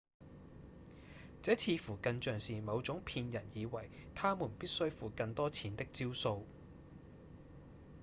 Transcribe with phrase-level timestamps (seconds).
[1.43, 6.47] 這似乎更像是某種騙人以為他們必須付更多錢的招數